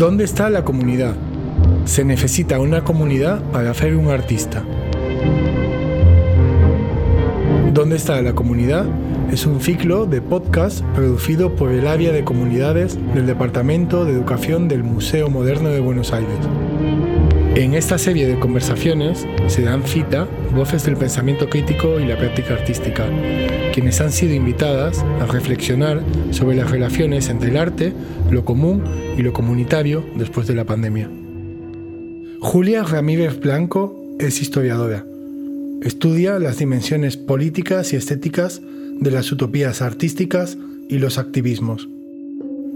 ¿Dónde 0.00 0.24
está 0.24 0.48
la 0.48 0.64
comunidad? 0.64 1.14
Se 1.84 2.06
necesita 2.06 2.58
una 2.58 2.84
comunidad 2.84 3.42
para 3.52 3.70
hacer 3.70 3.94
un 3.96 4.08
artista. 4.08 4.64
¿Dónde 7.74 7.96
está 7.96 8.22
la 8.22 8.32
comunidad? 8.32 8.86
Es 9.30 9.44
un 9.44 9.60
ciclo 9.60 10.06
de 10.06 10.22
podcast 10.22 10.82
producido 10.94 11.54
por 11.54 11.70
el 11.70 11.86
área 11.86 12.12
de 12.12 12.24
comunidades 12.24 12.98
del 13.12 13.26
Departamento 13.26 14.06
de 14.06 14.12
Educación 14.12 14.68
del 14.68 14.84
Museo 14.84 15.28
Moderno 15.28 15.68
de 15.68 15.80
Buenos 15.80 16.14
Aires. 16.14 16.38
En 17.56 17.74
esta 17.74 17.98
serie 17.98 18.28
de 18.28 18.38
conversaciones 18.38 19.26
se 19.48 19.62
dan 19.62 19.82
cita 19.84 20.28
voces 20.54 20.84
del 20.84 20.96
pensamiento 20.96 21.50
crítico 21.50 21.98
y 21.98 22.06
la 22.06 22.16
práctica 22.16 22.54
artística, 22.54 23.06
quienes 23.74 24.00
han 24.00 24.12
sido 24.12 24.34
invitadas 24.34 25.04
a 25.20 25.26
reflexionar 25.26 26.00
sobre 26.30 26.56
las 26.56 26.70
relaciones 26.70 27.28
entre 27.28 27.50
el 27.50 27.56
arte, 27.56 27.92
lo 28.30 28.44
común 28.44 28.84
y 29.18 29.22
lo 29.22 29.32
comunitario 29.32 30.04
después 30.14 30.46
de 30.46 30.54
la 30.54 30.64
pandemia. 30.64 31.10
Julia 32.40 32.84
Ramírez 32.84 33.40
Blanco 33.40 34.00
es 34.20 34.40
historiadora. 34.40 35.04
Estudia 35.82 36.38
las 36.38 36.58
dimensiones 36.58 37.16
políticas 37.16 37.92
y 37.92 37.96
estéticas 37.96 38.62
de 39.00 39.10
las 39.10 39.32
utopías 39.32 39.82
artísticas 39.82 40.56
y 40.88 40.98
los 40.98 41.18
activismos. 41.18 41.88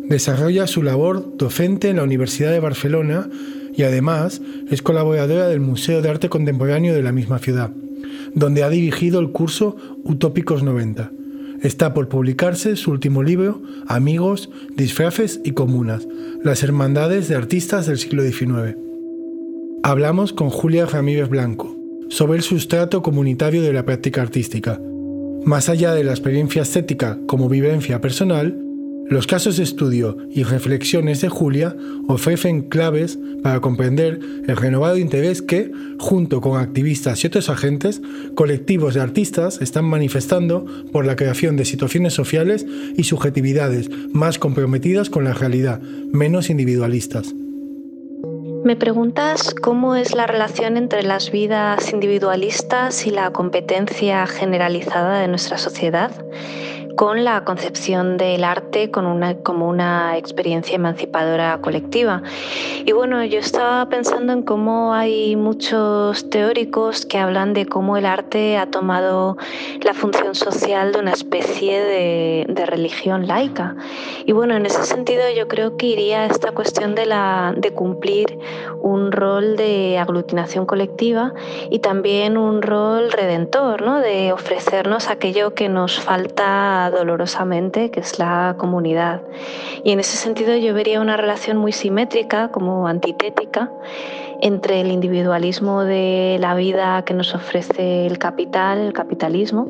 Desarrolla 0.08 0.66
su 0.66 0.82
labor 0.82 1.36
docente 1.38 1.88
en 1.88 1.96
la 1.96 2.02
Universidad 2.02 2.50
de 2.50 2.60
Barcelona 2.60 3.30
y 3.76 3.82
además 3.82 4.40
es 4.70 4.82
colaboradora 4.82 5.48
del 5.48 5.60
Museo 5.60 6.02
de 6.02 6.10
Arte 6.10 6.28
Contemporáneo 6.28 6.94
de 6.94 7.02
la 7.02 7.12
misma 7.12 7.38
ciudad, 7.38 7.70
donde 8.34 8.62
ha 8.62 8.70
dirigido 8.70 9.20
el 9.20 9.30
curso 9.30 9.76
Utópicos 10.04 10.62
90. 10.62 11.10
Está 11.62 11.94
por 11.94 12.08
publicarse 12.08 12.76
su 12.76 12.90
último 12.90 13.22
libro, 13.22 13.62
Amigos, 13.86 14.50
Disfraces 14.76 15.40
y 15.44 15.52
Comunas, 15.52 16.06
las 16.42 16.62
hermandades 16.62 17.28
de 17.28 17.36
artistas 17.36 17.86
del 17.86 17.98
siglo 17.98 18.22
XIX. 18.22 18.76
Hablamos 19.82 20.32
con 20.32 20.50
Julia 20.50 20.86
Ramírez 20.86 21.28
Blanco 21.28 21.76
sobre 22.10 22.36
el 22.36 22.42
sustrato 22.42 23.02
comunitario 23.02 23.62
de 23.62 23.72
la 23.72 23.84
práctica 23.84 24.22
artística. 24.22 24.80
Más 25.44 25.68
allá 25.68 25.94
de 25.94 26.04
la 26.04 26.12
experiencia 26.12 26.62
estética 26.62 27.18
como 27.26 27.48
vivencia 27.48 28.00
personal, 28.00 28.63
los 29.06 29.26
casos 29.26 29.58
de 29.58 29.64
estudio 29.64 30.16
y 30.30 30.44
reflexiones 30.44 31.20
de 31.20 31.28
Julia 31.28 31.76
ofrecen 32.08 32.62
claves 32.62 33.18
para 33.42 33.60
comprender 33.60 34.18
el 34.46 34.56
renovado 34.56 34.96
interés 34.96 35.42
que, 35.42 35.70
junto 35.98 36.40
con 36.40 36.58
activistas 36.58 37.22
y 37.22 37.26
otros 37.26 37.50
agentes, 37.50 38.00
colectivos 38.34 38.94
de 38.94 39.02
artistas 39.02 39.60
están 39.60 39.84
manifestando 39.84 40.64
por 40.90 41.04
la 41.04 41.16
creación 41.16 41.56
de 41.56 41.66
situaciones 41.66 42.14
sociales 42.14 42.64
y 42.96 43.04
subjetividades 43.04 43.90
más 44.12 44.38
comprometidas 44.38 45.10
con 45.10 45.24
la 45.24 45.34
realidad, 45.34 45.82
menos 46.12 46.48
individualistas. 46.48 47.34
Me 48.64 48.76
preguntas 48.76 49.54
cómo 49.54 49.94
es 49.94 50.14
la 50.14 50.26
relación 50.26 50.78
entre 50.78 51.02
las 51.02 51.30
vidas 51.30 51.92
individualistas 51.92 53.06
y 53.06 53.10
la 53.10 53.30
competencia 53.30 54.26
generalizada 54.26 55.20
de 55.20 55.28
nuestra 55.28 55.58
sociedad 55.58 56.10
con 56.96 57.24
la 57.24 57.44
concepción 57.44 58.16
del 58.16 58.44
arte 58.44 58.90
como 58.90 59.68
una 59.68 60.16
experiencia 60.16 60.76
emancipadora 60.76 61.58
colectiva. 61.60 62.22
Y 62.84 62.92
bueno, 62.92 63.24
yo 63.24 63.38
estaba 63.38 63.88
pensando 63.88 64.32
en 64.32 64.42
cómo 64.42 64.92
hay 64.92 65.36
muchos 65.36 66.28
teóricos 66.30 67.06
que 67.06 67.18
hablan 67.18 67.54
de 67.54 67.66
cómo 67.66 67.96
el 67.96 68.06
arte 68.06 68.56
ha 68.56 68.70
tomado 68.70 69.36
la 69.82 69.94
función 69.94 70.34
social 70.34 70.92
de 70.92 71.00
una 71.00 71.12
especie 71.12 71.80
de, 71.80 72.64
religión 72.66 73.26
laica. 73.26 73.76
Y 74.24 74.32
bueno, 74.32 74.54
en 74.54 74.64
ese 74.64 74.84
sentido 74.84 75.22
yo 75.36 75.48
creo 75.48 75.76
que 75.76 75.86
iría 75.86 76.24
esta 76.24 76.52
cuestión 76.52 76.94
de, 76.94 77.04
la, 77.04 77.52
de 77.54 77.72
cumplir 77.72 78.38
un 78.80 79.12
rol 79.12 79.56
de 79.56 79.98
aglutinación 79.98 80.64
colectiva 80.64 81.34
y 81.70 81.80
también 81.80 82.38
un 82.38 82.62
rol 82.62 83.12
redentor, 83.12 83.82
¿no? 83.82 84.00
de 84.00 84.32
ofrecernos 84.32 85.08
aquello 85.08 85.54
que 85.54 85.68
nos 85.68 86.00
falta 86.00 86.83
dolorosamente, 86.90 87.90
que 87.90 88.00
es 88.00 88.18
la 88.18 88.54
comunidad. 88.58 89.22
Y 89.84 89.92
en 89.92 90.00
ese 90.00 90.16
sentido 90.16 90.56
yo 90.56 90.74
vería 90.74 91.00
una 91.00 91.16
relación 91.16 91.56
muy 91.56 91.72
simétrica, 91.72 92.48
como 92.48 92.86
antitética, 92.86 93.70
entre 94.40 94.80
el 94.80 94.90
individualismo 94.90 95.84
de 95.84 96.36
la 96.40 96.54
vida 96.54 97.02
que 97.04 97.14
nos 97.14 97.34
ofrece 97.34 98.06
el 98.06 98.18
capital, 98.18 98.78
el 98.78 98.92
capitalismo, 98.92 99.68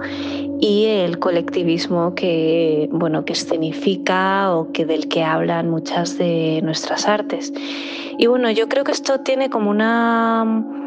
y 0.61 0.87
el 0.87 1.19
colectivismo 1.19 2.15
que, 2.15 2.89
bueno, 2.91 3.25
que 3.25 3.35
escenifica 3.35 4.55
o 4.55 4.73
que 4.73 4.85
del 4.85 5.09
que 5.09 5.23
hablan 5.23 5.71
muchas 5.71 6.19
de 6.19 6.61
nuestras 6.63 7.07
artes. 7.07 7.53
Y 8.19 8.27
bueno, 8.27 8.51
yo 8.51 8.69
creo 8.69 8.85
que 8.85 8.93
esto 8.93 9.21
tiene 9.21 9.51
como 9.51 9.71
una 9.71 10.84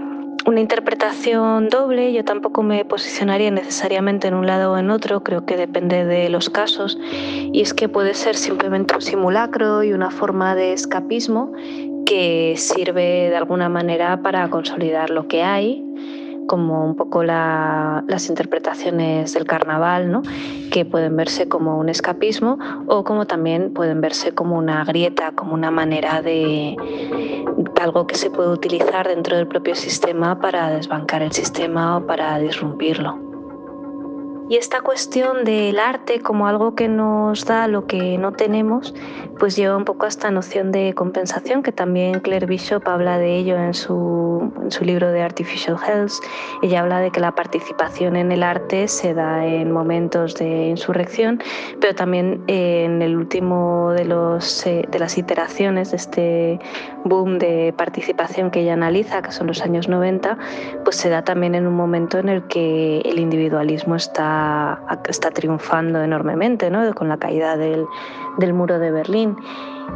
una 0.48 0.62
interpretación 0.62 1.68
doble, 1.68 2.14
yo 2.14 2.24
tampoco 2.24 2.64
me 2.64 2.86
posicionaría 2.86 3.52
necesariamente 3.52 4.30
en 4.30 4.34
un 4.34 4.48
lado 4.48 4.72
o 4.72 4.78
en 4.78 4.90
otro, 4.92 5.22
creo 5.22 5.46
que 5.46 5.58
depende 5.58 6.06
de 6.06 6.30
los 6.30 6.50
casos, 6.50 6.98
y 7.12 7.62
es 7.62 7.74
que 7.74 7.90
puede 7.90 8.14
ser 8.14 8.38
simplemente 8.38 8.96
un 8.96 9.02
simulacro 9.02 9.84
y 9.84 9.92
una 9.92 10.10
forma 10.10 10.56
de 10.56 10.72
escapismo 10.72 11.52
que 12.06 12.54
sirve 12.56 13.30
de 13.30 13.36
alguna 13.36 13.68
manera 13.68 14.22
para 14.22 14.50
consolidar 14.50 15.10
lo 15.10 15.28
que 15.28 15.44
hay 15.44 15.84
como 16.48 16.86
un 16.86 16.96
poco 16.96 17.24
las 17.24 18.30
interpretaciones 18.30 19.34
del 19.34 19.46
carnaval, 19.46 20.10
¿no? 20.10 20.22
que 20.72 20.86
pueden 20.86 21.16
verse 21.16 21.48
como 21.48 21.78
un 21.78 21.90
escapismo 21.90 22.58
o 22.88 23.04
como 23.04 23.28
también 23.28 23.74
pueden 23.74 24.02
verse 24.02 24.32
como 24.32 24.58
una 24.58 24.84
grieta, 24.86 25.34
como 25.34 25.54
una 25.54 25.72
manera 25.72 26.22
de 26.22 26.76
algo 27.82 28.08
que 28.08 28.16
se 28.16 28.30
puede 28.30 28.50
utilizar 28.50 29.08
dentro 29.08 29.38
del 29.38 29.48
propio 29.48 29.76
sistema 29.76 30.40
para 30.40 30.70
desbancar 30.70 31.22
el 31.22 31.32
sistema 31.32 31.98
o 31.98 32.06
para 32.06 32.38
disrumpirlo. 32.40 33.27
Y 34.50 34.56
esta 34.56 34.80
cuestión 34.80 35.44
del 35.44 35.78
arte 35.78 36.22
como 36.22 36.48
algo 36.48 36.74
que 36.74 36.88
nos 36.88 37.44
da 37.44 37.68
lo 37.68 37.86
que 37.86 38.18
no 38.18 38.32
tenemos, 38.32 38.94
pues 39.38 39.58
lleva 39.58 39.76
un 39.76 39.84
poco 39.84 40.06
a 40.06 40.08
esta 40.08 40.32
noción 40.32 40.72
de 40.72 40.94
compensación, 40.94 41.64
que 41.64 41.74
también 41.74 42.22
Claire 42.22 42.46
Bishop 42.46 42.88
habla 42.88 43.18
de 43.18 43.36
ello 43.36 43.58
en 43.58 43.74
su, 43.74 44.50
libro 44.80 45.12
de 45.12 45.22
Artificial 45.22 45.76
Health. 45.86 46.14
Ella 46.62 46.80
habla 46.80 47.02
de 47.02 47.12
que 47.12 47.20
la 47.20 47.36
participación 47.36 48.16
en 48.16 48.32
el 48.32 48.42
arte 48.42 48.88
se 48.88 49.14
da 49.14 49.46
en 49.46 49.70
momentos 49.70 50.36
de 50.36 50.68
insurrección, 50.70 51.42
pero 51.82 51.94
también 51.94 52.42
en 52.48 53.02
el 53.02 53.18
último 53.18 53.92
de, 53.92 54.04
eh, 54.66 54.86
de 54.90 55.00
las 55.00 55.18
iteraciones 55.18 55.92
de 55.92 55.98
este 55.98 56.60
boom 57.04 57.38
de 57.38 57.74
participación 57.78 58.50
que 58.50 58.62
ella 58.62 58.74
analiza, 58.74 59.22
que 59.22 59.32
son 59.34 59.48
los 59.48 59.62
años 59.62 59.90
90, 59.90 60.38
pues 60.86 60.96
se 60.96 61.10
da 61.10 61.24
también 61.24 61.54
en 61.54 61.68
un 61.68 61.76
momento 61.76 62.18
en 62.18 62.30
el 62.30 62.48
que 62.48 63.02
el 63.02 63.20
individualismo 63.20 63.96
está 63.96 64.37
está, 65.08 65.32
triunfando 65.32 66.02
enormemente 66.02 66.70
¿no? 66.70 66.94
con 66.94 67.10
la 67.10 67.18
caída 67.18 67.58
del, 67.58 67.86
del 68.38 68.54
muro 68.54 68.80
de 68.80 68.92
Berlín. 68.92 69.36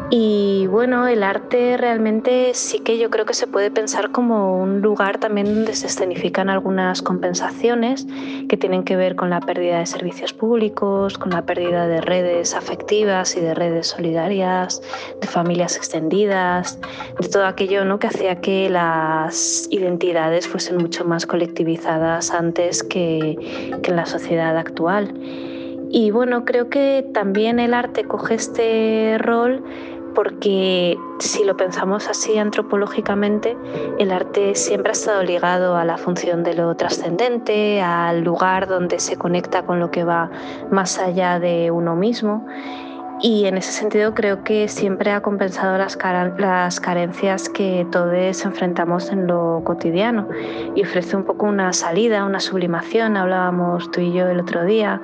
Y 0.10 0.68
bueno, 0.68 1.08
el 1.08 1.24
arte 1.24 1.78
realmente 1.78 2.54
sí 2.54 2.80
que 2.80 2.98
yo 2.98 3.10
creo 3.10 3.26
que 3.26 3.34
se 3.34 3.48
puede 3.48 3.72
pensar 3.72 4.12
como 4.12 4.58
un 4.62 4.82
lugar 4.82 5.20
también 5.20 5.54
donde 5.54 5.74
se 5.74 5.88
escenifican 5.88 6.50
algunas 6.50 7.02
compensaciones 7.02 8.06
que 8.50 8.58
tienen 8.58 8.84
que 8.84 8.98
ver 8.98 9.16
con 9.16 9.30
la 9.30 9.40
pérdida 9.40 9.80
de 9.80 9.86
servicios 9.86 10.34
públicos, 10.34 11.18
con 11.18 11.32
la 11.32 11.44
pérdida 11.44 11.88
de 11.88 12.02
redes 12.02 12.56
afectivas 12.56 13.38
y 13.38 13.42
de 13.42 13.54
redes 13.54 13.88
solidarias, 13.88 14.82
de 15.22 15.28
familias 15.28 15.78
extendidas, 15.78 16.80
de 17.20 17.30
todo 17.30 17.46
aquello 17.46 17.86
¿no? 17.86 18.00
que 18.00 18.08
hacía 18.08 18.42
que 18.42 18.70
las 18.70 19.68
identidades 19.72 20.48
fuesen 20.48 20.78
mucho 20.78 21.06
más 21.06 21.26
colectivizadas 21.26 22.32
antes 22.32 22.84
que, 22.84 23.80
que 23.82 23.92
en 23.92 23.96
la 23.96 24.06
sociedad 24.06 24.58
actual. 24.58 25.14
Y 25.94 26.12
bueno, 26.12 26.46
creo 26.46 26.70
que 26.70 27.06
también 27.14 27.60
el 27.60 27.74
arte 27.74 28.06
coge 28.06 28.36
este 28.36 29.18
rol 29.20 29.62
porque 30.16 30.98
si 31.20 31.44
lo 31.44 31.58
pensamos 31.58 32.08
así 32.08 32.38
antropológicamente, 32.38 33.58
el 34.00 34.12
arte 34.12 34.56
siempre 34.56 34.92
ha 34.92 34.94
estado 34.94 35.24
ligado 35.24 35.76
a 35.76 35.84
la 35.84 35.98
función 35.98 36.44
de 36.44 36.54
lo 36.54 36.76
trascendente, 36.76 37.82
al 37.82 38.22
lugar 38.22 38.68
donde 38.68 39.00
se 39.00 39.18
conecta 39.18 39.66
con 39.66 39.80
lo 39.80 39.92
que 39.92 40.06
va 40.06 40.32
más 40.70 40.98
allá 40.98 41.40
de 41.40 41.72
uno 41.72 41.96
mismo. 41.96 42.46
Y 43.24 43.46
en 43.46 43.58
ese 43.58 43.72
sentido 43.72 44.16
creo 44.16 44.44
que 44.44 44.68
siempre 44.68 45.12
ha 45.12 45.22
compensado 45.22 45.78
las, 45.78 45.98
las 46.38 46.80
carencias 46.80 47.50
que 47.50 47.86
todos 47.92 48.46
enfrentamos 48.46 49.12
en 49.12 49.28
lo 49.28 49.62
cotidiano 49.64 50.28
y 50.74 50.84
ofrece 50.84 51.18
un 51.18 51.24
poco 51.26 51.46
una 51.46 51.72
salida, 51.72 52.26
una 52.26 52.40
sublimación, 52.40 53.18
hablábamos 53.18 53.92
tú 53.92 54.02
y 54.02 54.12
yo 54.14 54.28
el 54.28 54.40
otro 54.40 54.64
día 54.64 55.02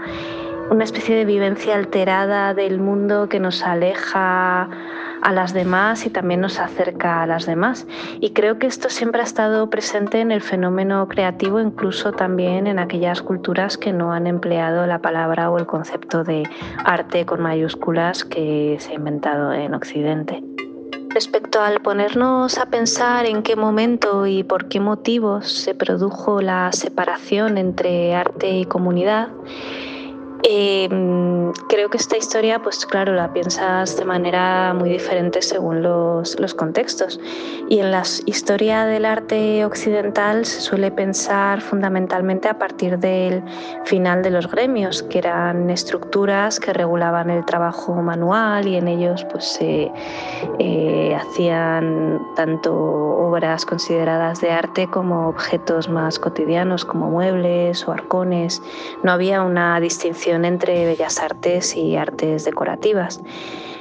una 0.70 0.84
especie 0.84 1.16
de 1.16 1.26
vivencia 1.26 1.76
alterada 1.76 2.54
del 2.54 2.80
mundo 2.80 3.30
que 3.30 3.40
nos 3.40 3.64
aleja 3.64 4.70
a 5.22 5.32
las 5.32 5.54
demás 5.54 6.06
y 6.06 6.10
también 6.10 6.42
nos 6.42 6.60
acerca 6.60 7.24
a 7.24 7.28
las 7.28 7.46
demás. 7.46 7.88
Y 8.20 8.32
creo 8.32 8.60
que 8.60 8.68
esto 8.68 8.90
siempre 8.90 9.22
ha 9.22 9.24
estado 9.24 9.70
presente 9.70 10.20
en 10.20 10.32
el 10.32 10.42
fenómeno 10.42 11.08
creativo, 11.08 11.60
incluso 11.60 12.12
también 12.12 12.68
en 12.68 12.80
aquellas 12.80 13.22
culturas 13.22 13.78
que 13.78 13.94
no 13.94 14.14
han 14.14 14.28
empleado 14.28 14.86
la 14.86 15.00
palabra 15.00 15.50
o 15.50 15.58
el 15.58 15.66
concepto 15.66 16.24
de 16.24 16.44
arte 16.84 17.26
con 17.26 17.42
mayúsculas 17.42 18.24
que 18.26 18.78
se 18.80 18.92
ha 18.92 18.96
inventado 18.96 19.54
en 19.54 19.74
Occidente. 19.74 20.44
Respecto 21.10 21.62
al 21.62 21.82
ponernos 21.82 22.60
a 22.60 22.68
pensar 22.68 23.26
en 23.26 23.42
qué 23.42 23.56
momento 23.56 24.28
y 24.28 24.44
por 24.44 24.68
qué 24.68 24.80
motivos 24.80 25.52
se 25.52 25.74
produjo 25.74 26.42
la 26.42 26.72
separación 26.74 27.58
entre 27.58 28.14
arte 28.14 28.52
y 28.52 28.66
comunidad, 28.66 29.30
Em, 30.44 31.27
creo 31.68 31.90
que 31.90 31.98
esta 31.98 32.18
historia, 32.18 32.60
pues 32.62 32.86
claro, 32.86 33.14
la 33.14 33.32
piensas 33.32 33.96
de 33.98 34.06
manera 34.06 34.74
muy 34.74 34.90
diferente 34.90 35.42
según 35.42 35.82
los, 35.82 36.40
los, 36.40 36.54
contextos. 36.54 37.20
Y 37.70 37.80
en 37.80 37.92
la 37.92 38.04
historia 38.26 38.86
del 38.86 39.06
arte 39.06 39.64
occidental 39.66 40.46
se 40.46 40.62
suele 40.62 40.92
pensar 40.92 41.62
fundamentalmente 41.62 42.50
a 42.50 42.58
partir 42.58 43.00
del 43.00 43.44
final 43.86 44.22
de 44.24 44.32
los 44.32 44.50
gremios, 44.50 45.04
que 45.04 45.20
eran 45.20 45.70
estructuras 45.70 46.60
que 46.60 46.74
regulaban 46.74 47.30
el 47.30 47.46
trabajo 47.46 47.96
manual 47.96 48.68
y 48.68 48.76
en 48.76 48.88
ellos 48.88 49.26
pues 49.32 49.46
se 49.46 49.92
eh, 50.60 51.16
hacían 51.16 52.22
tanto 52.36 52.74
obras 52.76 53.66
consideradas 53.66 54.42
de 54.42 54.52
arte 54.52 54.88
como 54.90 55.30
objetos 55.30 55.90
más 55.90 56.20
cotidianos 56.20 56.86
como 56.86 57.10
muebles 57.10 57.88
o 57.88 57.92
arcones. 57.92 58.62
No 59.04 59.12
había 59.12 59.44
una 59.44 59.80
distinción 59.80 60.46
entre 60.46 60.86
bellas 60.86 61.20
artes 61.20 61.37
y 61.76 61.96
artes 61.96 62.46
decorativas. 62.46 63.22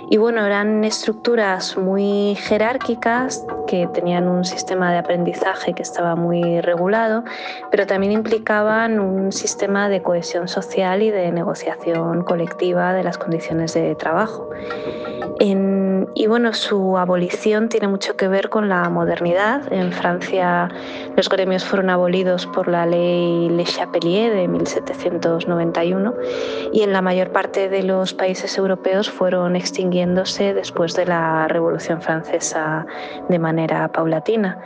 Y 0.09 0.19
bueno, 0.19 0.47
eran 0.47 0.85
estructuras 0.85 1.77
muy 1.77 2.37
jerárquicas 2.37 3.45
que 3.67 3.89
tenían 3.89 4.29
un 4.29 4.45
sistema 4.45 4.93
de 4.93 4.99
aprendizaje 4.99 5.73
que 5.73 5.83
estaba 5.83 6.15
muy 6.15 6.61
regulado, 6.61 7.25
pero 7.73 7.89
también 7.89 8.13
implicaban 8.13 9.01
un 9.01 9.33
sistema 9.33 9.89
de 9.89 10.03
cohesión 10.03 10.47
social 10.47 11.03
y 11.03 11.11
de 11.11 11.33
negociación 11.33 12.23
colectiva 12.23 12.93
de 12.93 13.03
las 13.03 13.19
condiciones 13.19 13.75
de 13.75 13.97
trabajo. 13.97 14.49
Y 16.15 16.27
bueno, 16.27 16.53
su 16.53 16.97
abolición 16.97 17.69
tiene 17.69 17.89
mucho 17.89 18.17
que 18.17 18.29
ver 18.29 18.49
con 18.49 18.69
la 18.69 18.89
modernidad. 18.89 19.73
En 19.73 19.93
Francia 19.93 20.69
los 21.17 21.29
gremios 21.29 21.65
fueron 21.65 21.91
abolidos 21.91 22.47
por 22.47 22.69
la 22.69 22.87
ley 22.87 23.49
Le 23.49 23.65
Chapelier 23.65 24.35
de 24.35 24.49
1791 24.49 26.15
y 26.73 26.83
en 26.83 26.93
la 26.93 27.03
mayor 27.03 27.31
parte 27.31 27.69
de 27.69 27.83
los 27.83 28.15
países 28.15 28.57
europeos 28.57 29.11
fueron 29.11 29.57
extinguiéndose 29.57 30.55
después 30.55 30.95
de 30.95 31.07
la 31.07 31.49
Revolución 31.49 32.01
Francesa 32.01 32.87
de 33.29 33.39
manera 33.39 33.89
paulatina. 33.89 34.59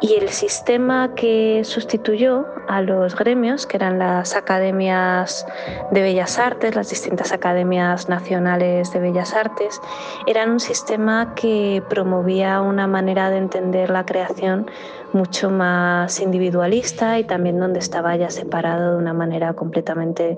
Y 0.00 0.14
el 0.14 0.28
sistema 0.28 1.14
que 1.14 1.62
sustituyó 1.64 2.44
a 2.68 2.82
los 2.82 3.16
gremios, 3.16 3.66
que 3.66 3.78
eran 3.78 3.98
las 3.98 4.36
academias 4.36 5.46
de 5.90 6.02
bellas 6.02 6.38
artes, 6.38 6.74
las 6.74 6.90
distintas 6.90 7.32
academias 7.32 8.08
nacionales 8.08 8.92
de 8.92 9.00
bellas 9.00 9.34
artes, 9.34 9.80
eran 10.26 10.50
un 10.50 10.60
sistema 10.60 11.34
que 11.34 11.82
promovía 11.88 12.60
una 12.60 12.86
manera 12.86 13.30
de 13.30 13.38
entender 13.38 13.88
la 13.88 14.04
creación 14.04 14.70
mucho 15.14 15.50
más 15.50 16.20
individualista 16.20 17.18
y 17.18 17.24
también 17.24 17.58
donde 17.58 17.78
estaba 17.78 18.14
ya 18.16 18.28
separado 18.28 18.92
de 18.92 18.98
una 18.98 19.14
manera 19.14 19.54
completamente 19.54 20.36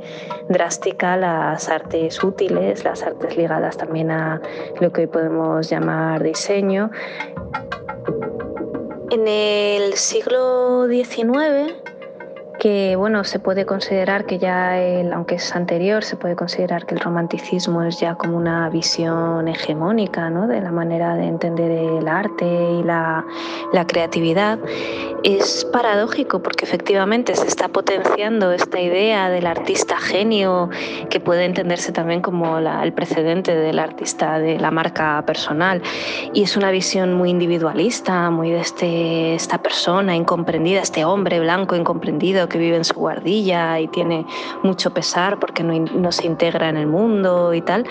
drástica 0.49 1.17
las 1.17 1.69
artes 1.69 2.23
útiles, 2.23 2.85
las 2.85 3.03
artes 3.03 3.37
ligadas 3.37 3.77
también 3.77 4.13
a 4.13 4.41
lo 4.81 4.93
que 4.93 5.01
hoy 5.01 5.07
podemos 5.09 5.69
llamar 5.69 6.23
diseño 6.23 6.91
en 9.11 9.27
el 9.27 9.95
siglo 9.95 10.87
XIX 10.87 11.75
que 12.59 12.97
bueno, 12.97 13.25
se 13.25 13.39
puede 13.39 13.65
considerar 13.65 14.27
que 14.27 14.39
ya, 14.39 14.79
el, 14.81 15.13
aunque 15.13 15.37
es 15.37 15.55
anterior, 15.55 16.05
se 16.05 16.17
puede 16.17 16.35
considerar 16.37 16.87
que 16.87 16.95
el 16.95 17.01
romanticismo 17.01 17.83
es 17.83 18.01
ya 18.01 18.17
como 18.17 18.37
una 18.37 18.69
visión 18.69 19.49
hegemónica 19.49 20.29
¿no? 20.31 20.49
de 20.49 20.61
la 20.61 20.73
manera 20.73 21.15
de 21.15 21.27
entender 21.27 21.71
el 21.71 22.09
arte 22.09 22.45
y 22.45 22.83
la, 22.83 23.25
la 23.73 23.87
creatividad. 23.87 24.59
Es 25.23 25.65
paradójico 25.73 26.43
porque 26.43 26.65
efectivamente 26.65 27.35
se 27.35 27.47
está 27.47 27.69
potenciando 27.69 28.53
esta 28.53 28.81
idea 28.81 29.31
del 29.31 29.47
artista 29.47 29.97
genio 29.97 30.71
que 31.11 31.21
puede 31.21 31.45
entenderse 31.45 31.93
también 31.93 32.21
como 32.21 32.59
el 32.59 32.93
precedente 32.93 33.55
del 33.55 33.79
artista 33.79 34.39
de 34.39 34.59
la 34.59 34.71
marca 34.71 35.23
personal 35.27 35.83
y 36.33 36.43
es 36.43 36.57
una 36.57 36.71
visión 36.71 37.15
muy 37.15 37.31
individualista, 37.31 38.31
muy 38.31 38.51
de 38.51 38.61
este, 38.61 39.35
esta 39.35 39.59
persona 39.59 40.15
incomprendida, 40.15 40.81
este 40.81 41.05
hombre 41.05 41.41
blanco 41.41 41.77
incomprendido 41.77 42.48
que 42.49 42.59
vive 42.59 42.77
en 42.77 42.85
su 42.85 42.95
guardilla 42.95 43.81
y 43.81 43.89
tiene 43.89 44.27
mucho 44.63 44.93
pesar 44.93 45.39
porque 45.39 45.63
no, 45.63 45.79
no 45.79 46.13
se 46.13 46.27
integra 46.27 46.69
en 46.69 46.77
el 46.77 46.87
mundo 46.87 47.55
y 47.55 47.63
tal. 47.63 47.87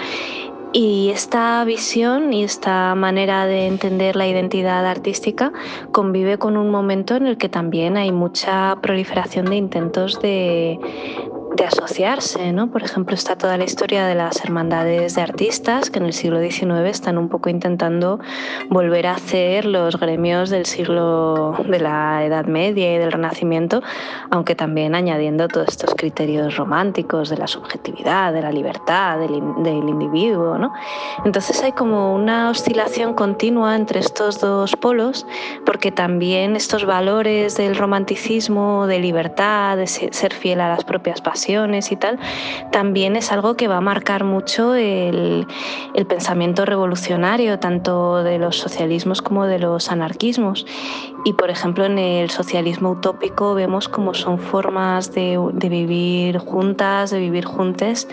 Y 0.74 1.10
esta 1.10 1.64
visión 1.64 2.34
y 2.34 2.44
esta 2.44 2.94
manera 2.94 3.46
de 3.46 3.68
entender 3.68 4.16
la 4.16 4.28
identidad 4.28 4.86
artística 4.86 5.52
convive 5.92 6.38
con 6.38 6.58
un 6.58 6.70
momento 6.70 7.16
en 7.16 7.26
el 7.26 7.38
que 7.38 7.48
también 7.48 7.96
hay 7.96 8.12
mucha 8.12 8.76
proliferación 8.82 9.46
de 9.46 9.56
intentos 9.56 10.20
de, 10.22 10.78
de 11.58 11.66
asociarse, 11.66 12.54
¿no? 12.54 12.68
Por 12.70 12.84
ejemplo, 12.84 13.16
está 13.16 13.36
toda 13.36 13.58
la 13.58 13.64
historia 13.64 14.06
de 14.06 14.14
las 14.14 14.44
hermandades 14.46 15.16
de 15.16 15.24
artistas 15.24 15.90
que 15.90 15.98
en 15.98 16.06
el 16.06 16.14
siglo 16.14 16.40
XIX 16.40 16.86
están 16.86 17.18
un 17.18 17.30
poco 17.30 17.50
intentando 17.50 18.20
volver 18.70 19.08
a 19.08 19.16
hacer 19.16 19.66
los 19.66 20.00
gremios 20.00 20.52
del 20.52 20.68
siglo 20.68 21.56
de 21.68 21.80
la 21.80 22.24
Edad 22.24 22.46
Media 22.46 22.94
y 22.94 23.00
del 23.00 23.12
Renacimiento, 23.12 23.82
aunque 24.30 24.54
también 24.54 24.94
añadiendo 24.94 25.48
todos 25.48 25.70
estos 25.70 25.96
criterios 25.96 26.58
románticos 26.58 27.30
de 27.30 27.38
la 27.38 27.48
subjetividad, 27.48 28.34
de 28.34 28.42
la 28.42 28.52
libertad, 28.52 29.18
del, 29.18 29.42
del 29.64 29.90
individuo, 29.90 30.60
¿no? 30.60 30.74
Entonces 31.26 31.64
hay 31.64 31.72
como 31.72 32.14
una 32.14 32.52
oscilación 32.52 33.16
continua 33.16 33.76
entre 33.76 34.00
estos 34.00 34.40
dos 34.40 34.76
polos, 34.76 35.26
porque 35.66 35.92
también 35.92 36.56
estos 36.56 36.86
valores 36.86 37.58
del 37.58 37.76
romanticismo, 37.76 38.86
de 38.86 39.00
libertad, 39.00 39.78
de 39.78 39.88
ser 39.88 40.34
fiel 40.34 40.62
a 40.62 40.70
las 40.70 40.84
propias 40.84 41.20
pasiones, 41.20 41.47
y 41.48 41.96
tal, 41.96 42.20
también 42.72 43.16
es 43.16 43.32
algo 43.32 43.56
que 43.56 43.68
va 43.68 43.78
a 43.78 43.82
marcar 43.82 44.24
mucho 44.24 44.76
el, 44.76 45.48
el 45.94 46.06
pensamiento 46.06 46.66
revolucionario, 46.66 47.60
tanto 47.60 48.24
de 48.24 48.38
los 48.38 48.58
socialismos 48.58 49.22
como 49.22 49.46
de 49.46 49.60
los 49.60 49.90
anarquismos. 49.90 50.66
Y 51.26 51.34
por 51.34 51.50
ejemplo, 51.50 51.86
en 51.86 51.98
el 52.00 52.30
socialismo 52.30 52.92
utópico 52.92 53.54
vemos 53.54 53.90
cómo 53.90 54.14
son 54.14 54.40
formas 54.40 55.14
de, 55.14 55.40
de 55.54 55.70
vivir 55.70 56.38
juntas, 56.38 57.12
de 57.12 57.20
vivir 57.20 57.46
juntes, 57.46 58.08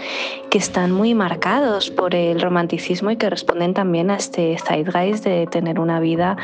que 0.50 0.58
están 0.58 0.90
muy 0.90 1.14
marcados 1.14 1.90
por 1.90 2.14
el 2.14 2.40
romanticismo 2.40 3.10
y 3.10 3.16
que 3.16 3.30
responden 3.30 3.74
también 3.74 4.10
a 4.10 4.16
este 4.16 4.56
zeitgeist 4.58 5.24
de 5.24 5.46
tener 5.46 5.78
una 5.78 6.00
vida 6.00 6.36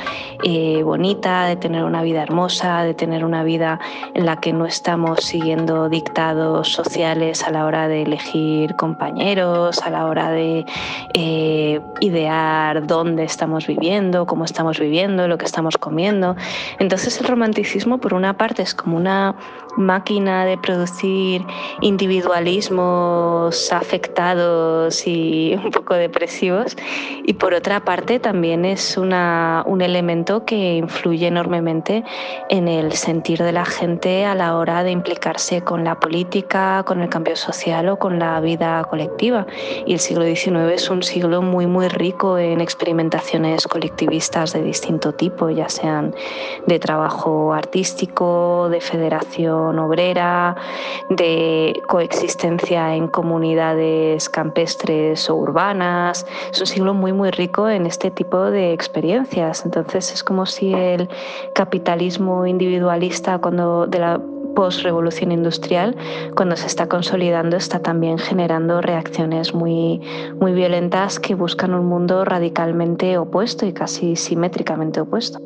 eh, 0.44 0.82
bonita, 0.82 1.46
de 1.46 1.56
tener 1.56 1.84
una 1.84 2.02
vida 2.02 2.22
hermosa, 2.22 2.82
de 2.82 2.94
tener 2.94 3.24
una 3.24 3.42
vida 3.42 3.80
en 4.14 4.26
la 4.26 4.36
que 4.40 4.52
no 4.52 4.66
estamos 4.66 5.20
siguiendo 5.24 5.88
dictados 5.88 6.69
sociales 6.72 7.42
a 7.42 7.50
la 7.50 7.64
hora 7.64 7.88
de 7.88 8.02
elegir 8.02 8.76
compañeros, 8.76 9.80
a 9.82 9.90
la 9.90 10.06
hora 10.06 10.30
de 10.30 10.66
eh, 11.14 11.80
idear 12.00 12.86
dónde 12.86 13.24
estamos 13.24 13.66
viviendo, 13.66 14.26
cómo 14.26 14.44
estamos 14.44 14.78
viviendo, 14.78 15.28
lo 15.28 15.38
que 15.38 15.46
estamos 15.46 15.78
comiendo. 15.78 16.36
Entonces 16.78 17.20
el 17.20 17.26
romanticismo 17.26 17.98
por 17.98 18.14
una 18.14 18.34
parte 18.34 18.62
es 18.62 18.74
como 18.74 18.96
una 18.96 19.34
máquina 19.80 20.44
de 20.44 20.58
producir 20.58 21.44
individualismos 21.80 23.72
afectados 23.72 25.06
y 25.06 25.58
un 25.64 25.70
poco 25.70 25.94
depresivos 25.94 26.76
y 27.24 27.34
por 27.34 27.54
otra 27.54 27.84
parte 27.84 28.20
también 28.20 28.64
es 28.64 28.96
una, 28.96 29.62
un 29.66 29.82
elemento 29.82 30.44
que 30.44 30.76
influye 30.76 31.26
enormemente 31.26 32.04
en 32.48 32.68
el 32.68 32.92
sentir 32.92 33.42
de 33.42 33.52
la 33.52 33.64
gente 33.64 34.24
a 34.24 34.34
la 34.34 34.56
hora 34.56 34.82
de 34.82 34.90
implicarse 34.90 35.62
con 35.62 35.84
la 35.84 35.98
política, 35.98 36.82
con 36.86 37.00
el 37.00 37.08
cambio 37.08 37.36
social 37.36 37.88
o 37.88 37.98
con 37.98 38.18
la 38.18 38.40
vida 38.40 38.84
colectiva. 38.84 39.46
Y 39.86 39.94
el 39.94 40.00
siglo 40.00 40.24
XIX 40.24 40.72
es 40.72 40.90
un 40.90 41.02
siglo 41.02 41.42
muy 41.42 41.66
muy 41.66 41.88
rico 41.88 42.38
en 42.38 42.60
experimentaciones 42.60 43.66
colectivistas 43.66 44.52
de 44.52 44.62
distinto 44.62 45.12
tipo, 45.12 45.50
ya 45.50 45.68
sean 45.68 46.14
de 46.66 46.78
trabajo 46.78 47.52
artístico, 47.54 48.68
de 48.70 48.80
federación 48.80 49.69
obrera, 49.78 50.56
de 51.08 51.80
coexistencia 51.88 52.94
en 52.94 53.08
comunidades 53.08 54.28
campestres 54.28 55.28
o 55.30 55.36
urbanas. 55.36 56.26
Es 56.52 56.60
un 56.60 56.66
siglo 56.66 56.94
muy, 56.94 57.12
muy 57.12 57.30
rico 57.30 57.68
en 57.68 57.86
este 57.86 58.10
tipo 58.10 58.50
de 58.50 58.72
experiencias. 58.72 59.64
Entonces 59.64 60.12
es 60.12 60.24
como 60.24 60.46
si 60.46 60.72
el 60.74 61.08
capitalismo 61.54 62.46
individualista 62.46 63.38
cuando 63.38 63.86
de 63.86 63.98
la 63.98 64.20
post-revolución 64.54 65.32
industrial, 65.32 65.96
cuando 66.36 66.56
se 66.56 66.66
está 66.66 66.88
consolidando, 66.88 67.56
está 67.56 67.80
también 67.80 68.18
generando 68.18 68.80
reacciones 68.80 69.54
muy, 69.54 70.00
muy 70.40 70.52
violentas 70.52 71.20
que 71.20 71.34
buscan 71.34 71.74
un 71.74 71.86
mundo 71.86 72.24
radicalmente 72.24 73.16
opuesto 73.18 73.66
y 73.66 73.72
casi 73.72 74.16
simétricamente 74.16 75.00
opuesto. 75.00 75.38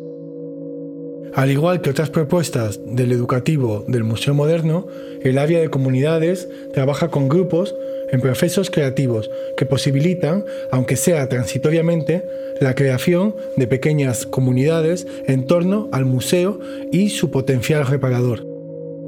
Al 1.35 1.51
igual 1.51 1.81
que 1.81 1.91
otras 1.91 2.11
propuestas 2.11 2.79
del 2.87 3.11
educativo 3.11 3.85
del 3.89 4.05
Museo 4.05 4.35
Moderno, 4.35 4.87
el 5.23 5.39
área 5.39 5.59
de 5.59 5.69
comunidades 5.69 6.49
trabaja 6.73 7.09
con 7.09 7.29
grupos 7.29 7.75
en 8.11 8.21
procesos 8.21 8.71
creativos 8.71 9.33
que 9.57 9.67
posibilitan, 9.67 10.45
aunque 10.71 10.95
sea 10.95 11.29
transitoriamente, 11.29 12.25
la 12.61 12.77
creación 12.77 13.35
de 13.57 13.67
pequeñas 13.67 14.27
comunidades 14.27 15.09
en 15.27 15.49
torno 15.49 15.89
al 15.91 16.05
museo 16.05 16.61
y 16.93 17.09
su 17.11 17.33
potencial 17.33 17.85
reparador. 17.85 18.47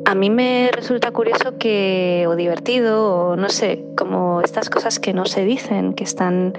A 0.05 0.17
mí 0.17 0.29
me 0.29 0.71
resulta 0.73 1.13
curioso 1.13 1.59
que, 1.59 2.27
o 2.29 2.35
divertido, 2.35 3.05
o 3.05 3.37
no 3.37 3.49
sé, 3.51 3.85
como 3.97 4.41
estas 4.41 4.69
cosas 4.69 4.99
que 4.99 5.13
no 5.13 5.27
se 5.27 5.45
dicen, 5.45 5.95
que 5.95 6.03
están 6.03 6.55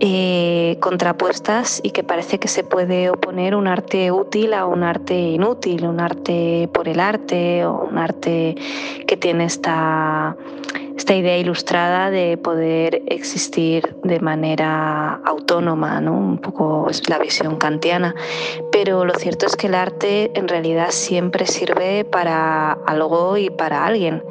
eh, 0.00 0.76
contrapuestas 0.80 1.80
y 1.82 1.90
que 1.90 2.04
parece 2.04 2.38
que 2.38 2.46
se 2.46 2.62
puede 2.62 3.10
oponer 3.10 3.56
un 3.56 3.66
arte 3.66 4.12
útil 4.12 4.54
a 4.54 4.64
un 4.64 4.84
arte 4.84 5.18
inútil, 5.18 5.86
un 5.86 5.98
arte 5.98 6.68
por 6.72 6.88
el 6.88 7.00
arte 7.00 7.66
o 7.66 7.82
un 7.82 7.98
arte 7.98 8.54
que 9.06 9.16
tiene 9.16 9.44
esta, 9.44 10.36
esta 10.96 11.14
idea 11.16 11.36
ilustrada 11.38 12.10
de 12.10 12.36
poder 12.36 13.02
existir 13.06 13.96
de 14.04 14.20
manera 14.20 15.14
autónoma, 15.24 16.00
¿no? 16.00 16.12
un 16.12 16.38
poco 16.38 16.88
es 16.88 17.08
la 17.08 17.18
visión 17.18 17.56
kantiana. 17.56 18.14
Pero 18.70 19.04
lo 19.04 19.14
cierto 19.14 19.46
es 19.46 19.56
que 19.56 19.66
el 19.66 19.74
arte 19.74 20.30
en 20.38 20.46
realidad 20.46 20.90
siempre 20.90 21.46
sirve 21.46 22.04
para 22.04 22.72
algo 22.86 23.36
y 23.36 23.50
para 23.50 23.84
alguien. 23.84 24.22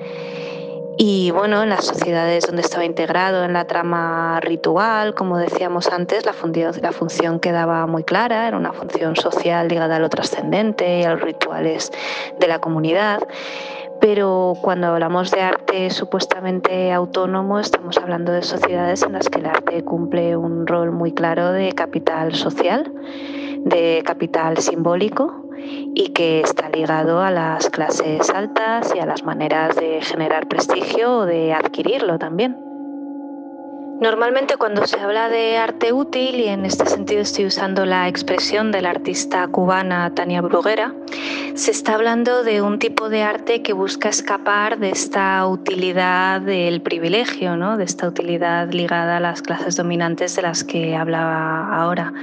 Y 1.00 1.30
bueno, 1.30 1.62
en 1.62 1.70
las 1.70 1.86
sociedades 1.86 2.48
donde 2.48 2.64
estaba 2.64 2.84
integrado 2.84 3.44
en 3.44 3.54
la 3.54 3.66
trama 3.66 4.40
ritual, 4.40 5.14
como 5.14 5.38
decíamos 5.38 5.88
antes, 5.90 6.26
la 6.26 6.34
función, 6.34 7.40
quedaba 7.40 7.86
muy 7.86 8.04
clara, 8.04 8.48
era 8.48 8.58
una 8.58 8.74
función 8.74 9.16
social 9.16 9.68
ligada 9.68 9.98
a 9.98 10.00
lo 10.00 10.10
trascendente 10.10 11.02
y 11.02 11.04
a 11.04 11.12
los 11.12 11.22
rituales 11.22 11.92
de 12.40 12.48
la 12.48 12.58
comunidad. 12.58 13.20
Pero 14.02 14.54
cuando 14.64 14.88
hablamos 14.88 15.30
de 15.30 15.42
arte 15.42 15.92
supuestamente 15.92 16.92
autónomo, 16.92 17.60
estamos 17.60 17.98
hablando 18.00 18.32
de 18.32 18.42
sociedades 18.42 19.04
en 19.04 19.14
las 19.14 19.30
que 19.30 19.38
el 19.38 19.46
arte 19.46 19.84
cumple 19.84 20.36
un 20.36 20.66
rol 20.66 20.92
muy 20.92 21.12
claro 21.12 21.52
de 21.52 21.74
capital 21.74 22.34
social, 22.34 22.92
de 23.66 24.02
capital 24.04 24.58
simbólico 24.58 25.47
y 25.58 26.10
que 26.10 26.42
está 26.42 26.70
ligado 26.70 27.22
a 27.22 27.32
las 27.32 27.70
clases 27.70 28.30
altas 28.30 28.94
y 28.96 29.00
a 29.00 29.06
las 29.06 29.24
maneras 29.24 29.76
de 29.76 30.02
generar 30.02 30.48
prestigio 30.48 31.20
o 31.20 31.26
de 31.26 31.54
adquirirlo 31.54 32.18
también. 32.20 32.68
Normalmente 34.00 34.58
cuando 34.58 34.86
se 34.86 35.00
habla 35.00 35.28
de 35.28 35.58
arte 35.58 35.92
útil, 35.92 36.36
y 36.36 36.48
en 36.48 36.66
este 36.66 36.86
sentido 36.86 37.22
estoy 37.22 37.48
usando 37.48 37.84
la 37.84 38.08
expresión 38.08 38.72
de 38.72 38.84
la 38.84 38.92
artista 38.92 39.48
cubana 39.48 40.14
Tania 40.14 40.42
Bruguera, 40.42 40.94
se 41.56 41.72
está 41.72 41.96
hablando 41.96 42.44
de 42.44 42.62
un 42.62 42.78
tipo 42.78 43.10
de 43.10 43.24
arte 43.24 43.64
que 43.64 43.74
busca 43.74 44.10
escapar 44.10 44.78
de 44.78 44.92
esta 44.92 45.48
utilidad 45.48 46.42
del 46.42 46.84
privilegio, 46.84 47.58
¿no? 47.58 47.78
de 47.78 47.86
esta 47.86 48.08
utilidad 48.08 48.72
ligada 48.72 49.18
a 49.18 49.20
las 49.20 49.42
clases 49.42 49.76
dominantes 49.78 50.36
de 50.36 50.44
las 50.44 50.64
que 50.64 50.96
hablaba 50.96 51.76
ahora 51.76 52.14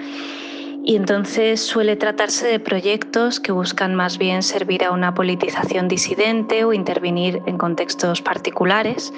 y 0.86 0.96
entonces 0.96 1.62
suele 1.64 1.96
tratarse 1.96 2.46
de 2.46 2.60
proyectos 2.60 3.40
que 3.40 3.52
buscan 3.52 3.94
más 3.94 4.18
bien 4.18 4.42
servir 4.42 4.84
a 4.84 4.90
una 4.90 5.14
politización 5.14 5.88
disidente 5.88 6.64
o 6.64 6.74
intervenir 6.74 7.40
en 7.46 7.56
contextos 7.56 8.20
particulares 8.20 9.14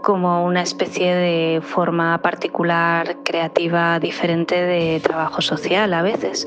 como 0.00 0.44
una 0.44 0.62
especie 0.62 1.12
de 1.16 1.60
forma 1.60 2.22
particular, 2.22 3.16
creativa, 3.24 3.98
diferente 3.98 4.62
de 4.62 5.00
trabajo 5.00 5.42
social 5.42 5.92
a 5.92 6.02
veces. 6.02 6.46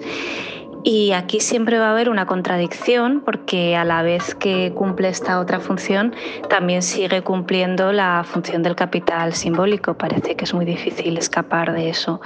Y 0.83 1.11
aquí 1.11 1.41
siempre 1.41 1.77
va 1.77 1.89
a 1.89 1.91
haber 1.91 2.09
una 2.09 2.25
contradicción 2.25 3.21
porque 3.23 3.75
a 3.75 3.83
la 3.83 4.01
vez 4.01 4.33
que 4.33 4.71
cumple 4.73 5.09
esta 5.09 5.39
otra 5.39 5.59
función, 5.59 6.15
también 6.49 6.81
sigue 6.81 7.21
cumpliendo 7.21 7.91
la 7.91 8.23
función 8.23 8.63
del 8.63 8.75
capital 8.75 9.33
simbólico. 9.33 9.95
Parece 9.95 10.35
que 10.35 10.45
es 10.45 10.53
muy 10.53 10.65
difícil 10.65 11.17
escapar 11.17 11.73
de 11.73 11.89
eso 11.89 12.21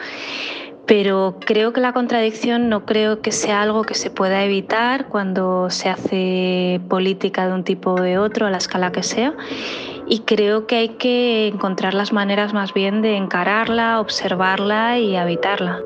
pero 0.88 1.38
creo 1.40 1.74
que 1.74 1.82
la 1.82 1.94
contradicción 1.94 2.70
no 2.70 2.86
creo 2.86 3.22
que 3.22 3.32
sea 3.32 3.62
algo 3.62 3.84
que 3.84 3.96
se 3.96 4.10
pueda 4.10 4.44
evitar 4.44 5.08
cuando 5.08 5.70
se 5.70 5.90
hace 5.90 6.80
política 6.90 7.48
de 7.48 7.54
un 7.54 7.64
tipo 7.64 7.94
o 7.94 8.02
de 8.02 8.18
otro, 8.18 8.46
a 8.46 8.52
la 8.52 8.58
escala 8.58 8.92
que 8.92 9.04
sea. 9.04 9.34
Y 10.08 10.20
creo 10.20 10.68
que 10.68 10.76
hay 10.76 10.90
que 10.90 11.48
encontrar 11.48 11.96
las 11.96 12.14
maneras 12.14 12.54
más 12.54 12.74
bien 12.74 13.02
de 13.02 13.18
encararla, 13.18 14.00
observarla 14.00 15.00
y 15.00 15.16
habitarla. 15.16 15.82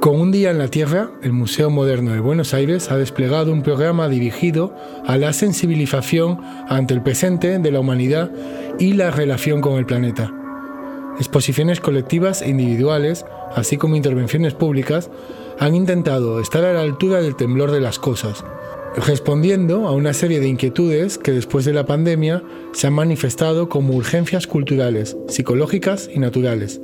Con 0.00 0.18
un 0.18 0.32
día 0.32 0.50
en 0.50 0.58
la 0.58 0.68
Tierra, 0.68 1.10
el 1.22 1.32
Museo 1.32 1.70
Moderno 1.70 2.12
de 2.12 2.18
Buenos 2.18 2.54
Aires 2.54 2.90
ha 2.90 2.96
desplegado 2.96 3.52
un 3.52 3.62
programa 3.62 4.08
dirigido 4.08 4.74
a 5.06 5.16
la 5.16 5.32
sensibilización 5.32 6.40
ante 6.68 6.94
el 6.94 7.02
presente 7.02 7.58
de 7.58 7.70
la 7.70 7.80
humanidad 7.80 8.30
y 8.80 8.94
la 8.94 9.12
relación 9.12 9.60
con 9.60 9.78
el 9.78 9.86
planeta. 9.86 10.32
Exposiciones 11.18 11.80
colectivas 11.80 12.42
e 12.42 12.48
individuales 12.48 13.24
así 13.54 13.76
como 13.76 13.96
intervenciones 13.96 14.54
públicas, 14.54 15.10
han 15.58 15.74
intentado 15.74 16.40
estar 16.40 16.64
a 16.64 16.72
la 16.72 16.80
altura 16.80 17.20
del 17.20 17.36
temblor 17.36 17.70
de 17.70 17.80
las 17.80 17.98
cosas, 17.98 18.44
respondiendo 19.06 19.86
a 19.86 19.92
una 19.92 20.12
serie 20.12 20.40
de 20.40 20.48
inquietudes 20.48 21.18
que 21.18 21.32
después 21.32 21.64
de 21.64 21.72
la 21.72 21.86
pandemia 21.86 22.42
se 22.72 22.86
han 22.86 22.94
manifestado 22.94 23.68
como 23.68 23.94
urgencias 23.94 24.46
culturales, 24.46 25.16
psicológicas 25.28 26.10
y 26.12 26.18
naturales. 26.18 26.80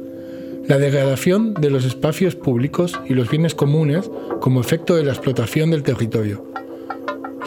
La 0.67 0.79
degradación 0.79 1.55
de 1.55 1.71
los 1.71 1.85
espacios 1.85 2.35
públicos 2.35 3.01
y 3.09 3.15
los 3.15 3.31
bienes 3.31 3.55
comunes 3.55 4.11
como 4.41 4.61
efecto 4.61 4.97
de 4.97 5.05
la 5.05 5.13
explotación 5.13 5.71
del 5.71 5.83
territorio. 5.83 6.45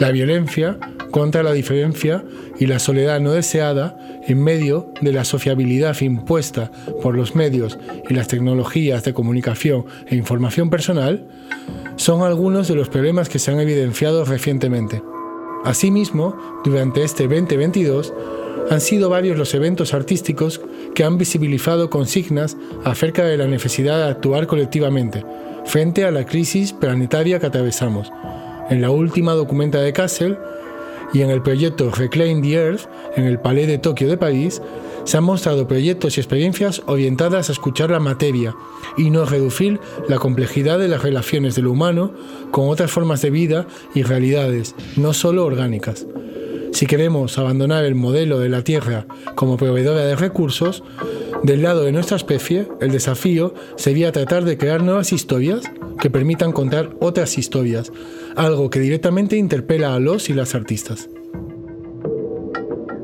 La 0.00 0.10
violencia 0.10 0.78
contra 1.10 1.42
la 1.42 1.52
diferencia 1.52 2.24
y 2.58 2.66
la 2.66 2.78
soledad 2.78 3.20
no 3.20 3.32
deseada 3.32 3.96
en 4.26 4.42
medio 4.42 4.92
de 5.00 5.12
la 5.12 5.24
sociabilidad 5.24 6.00
impuesta 6.00 6.72
por 7.02 7.14
los 7.14 7.34
medios 7.34 7.78
y 8.08 8.14
las 8.14 8.28
tecnologías 8.28 9.04
de 9.04 9.12
comunicación 9.12 9.84
e 10.06 10.16
información 10.16 10.70
personal, 10.70 11.26
son 11.96 12.22
algunos 12.22 12.68
de 12.68 12.74
los 12.74 12.88
problemas 12.88 13.28
que 13.28 13.38
se 13.38 13.50
han 13.50 13.60
evidenciado 13.60 14.24
recientemente. 14.24 15.02
Asimismo, 15.64 16.36
durante 16.64 17.04
este 17.04 17.24
2022, 17.28 18.12
han 18.70 18.80
sido 18.80 19.10
varios 19.10 19.38
los 19.38 19.54
eventos 19.54 19.94
artísticos 19.94 20.60
que 20.94 21.04
han 21.04 21.18
visibilizado 21.18 21.90
consignas 21.90 22.56
acerca 22.84 23.24
de 23.24 23.36
la 23.36 23.46
necesidad 23.46 23.98
de 23.98 24.10
actuar 24.10 24.46
colectivamente 24.46 25.24
frente 25.64 26.04
a 26.04 26.10
la 26.10 26.24
crisis 26.26 26.72
planetaria 26.72 27.38
que 27.38 27.46
atravesamos. 27.46 28.10
En 28.72 28.80
la 28.80 28.90
última 28.90 29.34
documenta 29.34 29.82
de 29.82 29.92
Kassel, 29.92 30.38
y 31.12 31.20
en 31.20 31.28
el 31.28 31.42
proyecto 31.42 31.90
Reclaim 31.90 32.40
the 32.40 32.54
Earth, 32.54 32.88
en 33.16 33.24
el 33.24 33.38
Palais 33.38 33.66
de 33.66 33.76
Tokio 33.76 34.08
de 34.08 34.16
París, 34.16 34.62
se 35.04 35.18
han 35.18 35.24
mostrado 35.24 35.68
proyectos 35.68 36.16
y 36.16 36.20
experiencias 36.20 36.80
orientadas 36.86 37.50
a 37.50 37.52
escuchar 37.52 37.90
la 37.90 38.00
materia 38.00 38.56
y 38.96 39.10
no 39.10 39.26
reducir 39.26 39.78
la 40.08 40.16
complejidad 40.16 40.78
de 40.78 40.88
las 40.88 41.02
relaciones 41.02 41.54
de 41.54 41.60
lo 41.60 41.72
humano 41.72 42.14
con 42.50 42.70
otras 42.70 42.90
formas 42.90 43.20
de 43.20 43.28
vida 43.28 43.66
y 43.94 44.04
realidades, 44.04 44.74
no 44.96 45.12
solo 45.12 45.44
orgánicas. 45.44 46.06
Si 46.72 46.86
queremos 46.86 47.38
abandonar 47.38 47.84
el 47.84 47.94
modelo 47.94 48.38
de 48.38 48.48
la 48.48 48.64
Tierra 48.64 49.06
como 49.34 49.58
proveedora 49.58 50.00
de 50.00 50.16
recursos, 50.16 50.82
del 51.42 51.62
lado 51.62 51.84
de 51.84 51.92
nuestra 51.92 52.16
especie, 52.16 52.66
el 52.80 52.90
desafío 52.90 53.52
sería 53.76 54.10
tratar 54.10 54.44
de 54.44 54.56
crear 54.56 54.82
nuevas 54.82 55.12
historias 55.12 55.70
que 56.00 56.08
permitan 56.08 56.52
contar 56.52 56.90
otras 57.00 57.36
historias, 57.36 57.92
algo 58.36 58.70
que 58.70 58.80
directamente 58.80 59.36
interpela 59.36 59.94
a 59.94 60.00
los 60.00 60.30
y 60.30 60.34
las 60.34 60.54
artistas. 60.54 61.10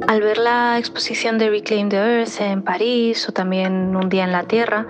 Al 0.06 0.22
ver 0.22 0.38
la 0.38 0.78
exposición 0.78 1.36
de 1.36 1.50
Reclaim 1.50 1.90
the 1.90 1.96
Earth 1.96 2.40
en 2.40 2.62
París 2.62 3.28
o 3.28 3.32
también 3.32 3.94
Un 3.94 4.08
día 4.08 4.24
en 4.24 4.32
la 4.32 4.44
Tierra, 4.44 4.88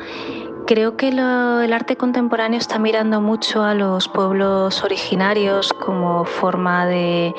creo 0.68 0.96
que 0.96 1.08
el 1.08 1.72
arte 1.72 1.96
contemporáneo 1.96 2.60
está 2.60 2.78
mirando 2.78 3.20
mucho 3.20 3.64
a 3.64 3.74
los 3.74 4.06
pueblos 4.06 4.84
originarios 4.84 5.72
como 5.72 6.24
forma 6.24 6.86
de 6.86 7.34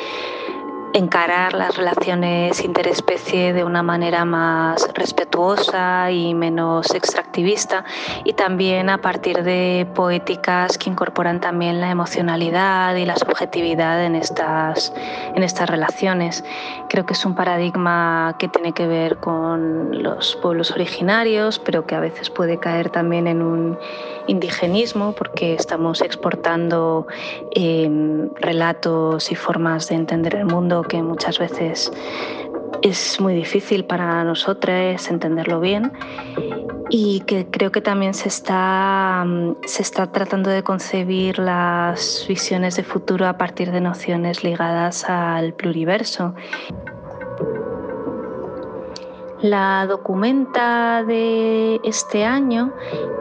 encarar 0.93 1.53
las 1.53 1.77
relaciones 1.77 2.63
interespecie 2.63 3.53
de 3.53 3.63
una 3.63 3.83
manera 3.83 4.25
más 4.25 4.87
respetuosa 4.93 6.11
y 6.11 6.33
menos 6.33 6.93
extractivista 6.93 7.83
y 8.23 8.33
también 8.33 8.89
a 8.89 8.99
partir 8.99 9.43
de 9.43 9.87
poéticas 9.95 10.77
que 10.77 10.89
incorporan 10.89 11.39
también 11.39 11.79
la 11.79 11.91
emocionalidad 11.91 12.95
y 12.95 13.05
la 13.05 13.15
subjetividad 13.15 14.03
en 14.03 14.15
estas, 14.15 14.93
en 15.35 15.43
estas 15.43 15.69
relaciones. 15.69 16.43
Creo 16.89 17.05
que 17.05 17.13
es 17.13 17.25
un 17.25 17.35
paradigma 17.35 18.35
que 18.39 18.47
tiene 18.47 18.73
que 18.73 18.87
ver 18.87 19.17
con 19.17 20.01
los 20.03 20.35
pueblos 20.37 20.71
originarios, 20.71 21.59
pero 21.59 21.85
que 21.85 21.95
a 21.95 21.99
veces 21.99 22.29
puede 22.29 22.57
caer 22.57 22.89
también 22.89 23.27
en 23.27 23.41
un 23.41 23.77
indigenismo 24.27 25.13
porque 25.13 25.53
estamos 25.53 26.01
exportando 26.01 27.07
em, 27.51 28.29
relatos 28.35 29.31
y 29.31 29.35
formas 29.35 29.89
de 29.89 29.95
entender 29.95 30.35
el 30.35 30.45
mundo 30.45 30.78
que 30.83 31.01
muchas 31.01 31.39
veces 31.39 31.91
es 32.81 33.19
muy 33.19 33.33
difícil 33.35 33.85
para 33.85 34.23
nosotros 34.23 35.09
entenderlo 35.09 35.59
bien 35.59 35.91
y 36.89 37.21
que 37.21 37.47
creo 37.49 37.71
que 37.71 37.81
también 37.81 38.13
se 38.13 38.27
está, 38.27 39.25
se 39.65 39.81
está 39.83 40.11
tratando 40.11 40.49
de 40.49 40.63
concebir 40.63 41.37
las 41.37 42.25
visiones 42.27 42.75
de 42.75 42.83
futuro 42.83 43.27
a 43.27 43.37
partir 43.37 43.71
de 43.71 43.81
nociones 43.81 44.43
ligadas 44.43 45.07
al 45.07 45.53
pluriverso. 45.53 46.33
La 49.41 49.85
documenta 49.87 51.01
de 51.05 51.79
este 51.85 52.25
año, 52.25 52.73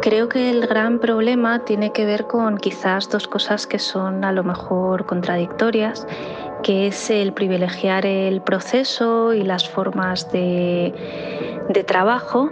creo 0.03 0.29
que 0.29 0.51
el 0.51 0.67
gran 0.67 0.99
problema 0.99 1.65
tiene 1.65 1.93
que 1.93 2.07
ver 2.07 2.27
con 2.27 2.57
quizás 2.59 3.09
dos 3.09 3.29
cosas 3.29 3.69
que 3.69 3.79
son 3.79 4.25
a 4.25 4.33
lo 4.33 4.43
mejor 4.43 5.07
contradictorias, 5.07 6.09
que 6.63 6.89
es 6.89 7.11
el 7.11 7.33
privilegiar 7.33 8.07
el 8.07 8.41
proceso 8.41 9.33
y 9.33 9.43
las 9.43 9.69
formas 9.69 10.31
de, 10.33 10.93
de 11.69 11.85
trabajo 11.85 12.51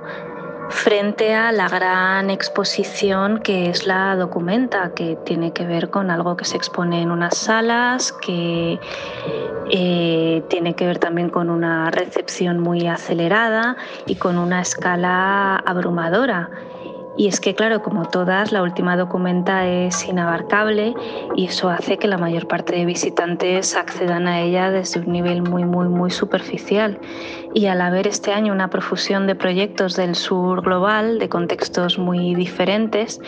frente 0.68 1.34
a 1.34 1.52
la 1.52 1.68
gran 1.68 2.30
exposición 2.30 3.38
que 3.38 3.70
es 3.70 3.86
la 3.86 4.16
documenta, 4.16 4.92
que 4.94 5.16
tiene 5.24 5.52
que 5.52 5.64
ver 5.64 5.90
con 5.90 6.10
algo 6.10 6.36
que 6.36 6.44
se 6.44 6.56
expone 6.56 7.02
en 7.02 7.10
unas 7.10 7.36
salas, 7.36 8.12
que 8.12 8.78
eh, 9.70 10.42
tiene 10.48 10.74
que 10.74 10.86
ver 10.86 10.98
también 10.98 11.30
con 11.30 11.50
una 11.50 11.90
recepción 11.90 12.58
muy 12.58 12.86
acelerada 12.86 13.76
y 14.06 14.16
con 14.16 14.38
una 14.38 14.60
escala 14.60 15.56
abrumadora. 15.56 16.50
Y 17.18 17.28
es 17.28 17.40
que, 17.40 17.54
claro, 17.54 17.82
como 17.82 18.04
todas, 18.04 18.52
la 18.52 18.62
última 18.62 18.96
documenta 18.96 19.66
es 19.66 20.06
inabarcable 20.06 20.94
y 21.34 21.46
eso 21.46 21.70
hace 21.70 21.96
que 21.96 22.08
la 22.08 22.18
mayor 22.18 22.46
parte 22.46 22.76
de 22.76 22.84
visitantes 22.84 23.74
accedan 23.74 24.28
a 24.28 24.40
ella 24.40 24.70
desde 24.70 25.00
un 25.00 25.12
nivel 25.12 25.42
muy, 25.42 25.64
muy, 25.64 25.88
muy 25.88 26.10
superficial. 26.10 27.00
Y 27.54 27.66
al 27.66 27.80
haber 27.80 28.06
este 28.06 28.34
año 28.34 28.52
una 28.52 28.68
profusión 28.68 29.26
de 29.26 29.34
proyectos 29.34 29.96
del 29.96 30.14
sur 30.14 30.60
global, 30.60 31.18
de 31.18 31.30
contextos 31.30 31.98
muy 31.98 32.34
diferentes, 32.34 33.18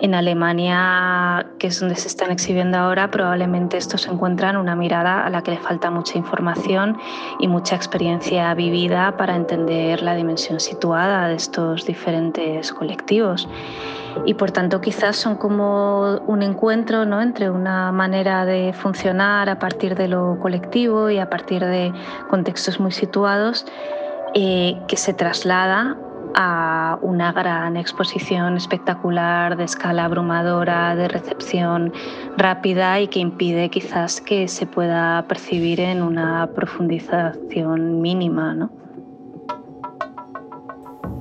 en 0.00 0.14
Alemania, 0.14 1.46
que 1.58 1.66
es 1.66 1.80
donde 1.80 1.96
se 1.96 2.08
están 2.08 2.30
exhibiendo 2.30 2.78
ahora, 2.78 3.10
probablemente 3.10 3.76
estos 3.76 4.06
encuentran 4.06 4.56
una 4.56 4.74
mirada 4.74 5.26
a 5.26 5.28
la 5.28 5.42
que 5.42 5.50
le 5.50 5.58
falta 5.58 5.90
mucha 5.90 6.16
información 6.16 6.96
y 7.38 7.48
mucha 7.48 7.76
experiencia 7.76 8.54
vivida 8.54 9.18
para 9.18 9.36
entender 9.36 10.02
la 10.02 10.14
dimensión 10.14 10.60
situada 10.60 11.28
de 11.28 11.34
estos 11.34 11.84
diferentes 11.84 12.72
colectivos. 12.72 13.33
Y 14.26 14.34
por 14.34 14.52
tanto 14.52 14.80
quizás 14.80 15.16
son 15.16 15.36
como 15.36 16.18
un 16.26 16.42
encuentro 16.42 17.04
¿no? 17.04 17.20
entre 17.20 17.50
una 17.50 17.90
manera 17.90 18.44
de 18.44 18.72
funcionar 18.72 19.48
a 19.48 19.58
partir 19.58 19.96
de 19.96 20.08
lo 20.08 20.38
colectivo 20.40 21.10
y 21.10 21.18
a 21.18 21.28
partir 21.28 21.64
de 21.64 21.92
contextos 22.30 22.78
muy 22.78 22.92
situados 22.92 23.66
eh, 24.34 24.80
que 24.88 24.96
se 24.96 25.14
traslada 25.14 25.96
a 26.34 26.98
una 27.00 27.32
gran 27.32 27.76
exposición 27.76 28.56
espectacular 28.56 29.56
de 29.56 29.64
escala 29.64 30.04
abrumadora, 30.04 30.96
de 30.96 31.08
recepción 31.08 31.92
rápida 32.36 33.00
y 33.00 33.08
que 33.08 33.20
impide 33.20 33.70
quizás 33.70 34.20
que 34.20 34.48
se 34.48 34.66
pueda 34.66 35.24
percibir 35.28 35.80
en 35.80 36.02
una 36.02 36.48
profundización 36.54 38.00
mínima. 38.00 38.54
¿no? 38.54 38.83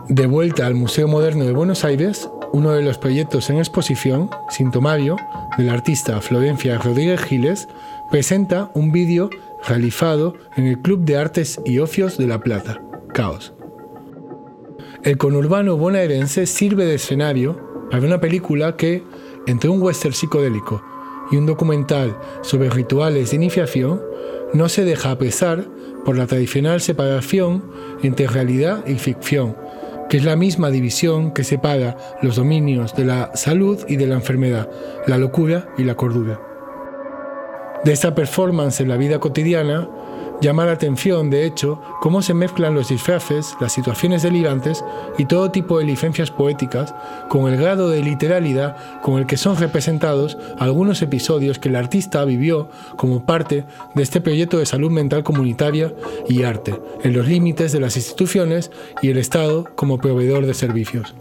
De 0.10 0.28
vuelta 0.28 0.68
al 0.68 0.76
Museo 0.76 1.08
Moderno 1.08 1.46
de 1.46 1.54
Buenos 1.54 1.86
Aires, 1.86 2.30
uno 2.52 2.72
de 2.72 2.82
los 2.82 2.98
proyectos 2.98 3.50
en 3.50 3.58
exposición, 3.58 4.30
Sintomario, 4.50 5.16
del 5.58 5.70
artista 5.70 6.20
Florencia 6.20 6.78
Rodríguez 6.78 7.22
Giles, 7.22 7.70
presenta 8.12 8.70
un 8.74 8.92
vídeo 8.92 9.30
realizado 9.66 10.34
en 10.58 10.66
el 10.66 10.80
Club 10.80 11.06
de 11.06 11.16
Artes 11.16 11.62
y 11.64 11.80
Ofios 11.80 12.18
de 12.18 12.28
La 12.28 12.42
Plata, 12.42 12.82
Caos. 13.14 13.54
El 15.04 15.18
conurbano 15.18 15.78
bonaerense 15.78 16.48
sirve 16.48 16.86
de 16.86 16.96
escenario 16.96 17.88
para 17.90 18.06
una 18.06 18.20
película 18.20 18.76
que, 18.76 19.06
entre 19.48 19.70
un 19.70 19.82
western 19.82 20.14
psicodélico 20.14 20.84
y 21.32 21.38
un 21.38 21.46
documental 21.46 22.18
sobre 22.42 22.70
rituales 22.70 23.30
de 23.30 23.38
iniciación, 23.38 24.02
no 24.54 24.68
se 24.68 24.84
deja 24.84 25.12
apresar 25.12 25.66
por 26.04 26.18
la 26.18 26.28
tradicional 26.28 26.82
separación 26.82 27.64
entre 28.04 28.28
realidad 28.28 28.86
y 28.86 28.96
ficción 28.96 29.63
que 30.14 30.18
es 30.18 30.26
la 30.26 30.36
misma 30.36 30.70
división 30.70 31.32
que 31.32 31.44
separa 31.44 31.98
los 32.22 32.36
dominios 32.36 32.96
de 32.96 33.04
la 33.04 33.32
salud 33.34 33.84
y 33.88 33.96
de 33.96 34.06
la 34.06 34.14
enfermedad, 34.14 34.70
la 35.08 35.18
locura 35.18 35.70
y 35.76 35.86
la 35.86 35.96
cordura. 35.96 36.40
De 37.84 37.94
esta 37.94 38.14
performance 38.14 38.80
en 38.80 38.90
la 38.90 38.98
vida 38.98 39.18
cotidiana, 39.18 39.90
llama 40.44 40.66
la 40.66 40.74
atención, 40.74 41.30
de 41.30 41.46
hecho, 41.46 41.82
cómo 42.02 42.22
se 42.22 42.34
mezclan 42.34 42.76
los 42.76 42.90
disfraces, 42.90 43.56
las 43.60 43.72
situaciones 43.72 44.22
delirantes 44.22 44.84
y 45.18 45.26
todo 45.26 45.50
tipo 45.50 45.80
de 45.80 45.86
licencias 45.86 46.30
poéticas 46.30 46.94
con 47.30 47.52
el 47.52 47.60
grado 47.60 47.90
de 47.90 48.04
literalidad 48.04 49.02
con 49.02 49.18
el 49.18 49.26
que 49.26 49.38
son 49.38 49.58
representados 49.58 50.38
algunos 50.60 51.02
episodios 51.02 51.60
que 51.60 51.70
el 51.70 51.76
artista 51.78 52.26
vivió 52.26 52.70
como 52.98 53.26
parte 53.26 53.66
de 53.96 54.04
este 54.04 54.22
proyecto 54.22 54.58
de 54.58 54.66
salud 54.66 54.92
mental 54.92 55.24
comunitaria 55.24 55.94
y 56.28 56.44
arte, 56.44 56.76
en 57.04 57.14
los 57.14 57.28
límites 57.28 57.72
de 57.72 57.80
las 57.80 57.96
instituciones 57.96 58.70
y 59.02 59.10
el 59.10 59.18
Estado 59.18 59.66
como 59.76 59.98
proveedor 59.98 60.46
de 60.46 60.54
servicios. 60.54 61.16